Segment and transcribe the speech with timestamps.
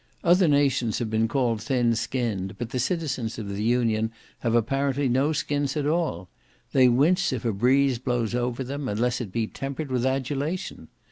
[0.23, 5.07] Other nations have been called thin skinned, but the citizens of the Union have, apparently,
[5.07, 6.27] no skins at all;
[6.71, 10.87] they wince if a breeze blows over them, unless it be tempered with adulation.